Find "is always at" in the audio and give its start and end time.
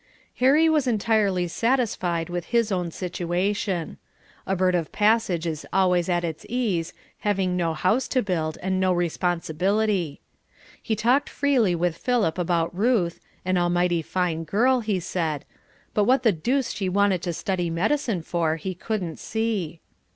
5.45-6.23